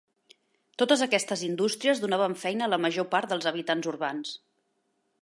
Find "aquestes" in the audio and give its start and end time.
1.07-1.43